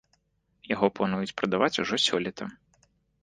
Яго 0.73 0.87
плануюць 0.99 1.35
прадаваць 1.41 1.79
ужо 1.83 1.95
сёлета. 2.07 2.47